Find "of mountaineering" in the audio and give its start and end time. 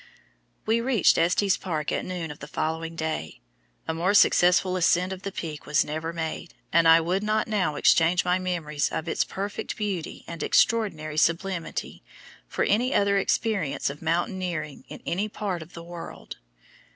13.91-14.85